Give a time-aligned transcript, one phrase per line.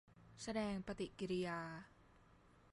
[0.41, 1.59] แสดงปฏิกิริยา